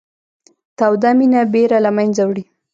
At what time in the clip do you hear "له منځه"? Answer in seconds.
1.85-2.23